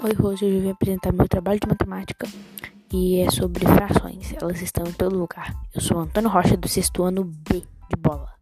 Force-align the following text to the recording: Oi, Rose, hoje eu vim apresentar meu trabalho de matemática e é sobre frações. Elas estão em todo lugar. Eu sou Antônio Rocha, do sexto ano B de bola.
Oi, 0.00 0.12
Rose, 0.12 0.44
hoje 0.44 0.56
eu 0.56 0.62
vim 0.62 0.70
apresentar 0.70 1.12
meu 1.12 1.26
trabalho 1.26 1.58
de 1.58 1.66
matemática 1.66 2.28
e 2.92 3.18
é 3.18 3.28
sobre 3.32 3.66
frações. 3.66 4.32
Elas 4.40 4.62
estão 4.62 4.86
em 4.86 4.92
todo 4.92 5.18
lugar. 5.18 5.52
Eu 5.74 5.80
sou 5.80 5.98
Antônio 5.98 6.30
Rocha, 6.30 6.56
do 6.56 6.68
sexto 6.68 7.02
ano 7.02 7.24
B 7.24 7.64
de 7.90 7.96
bola. 8.00 8.37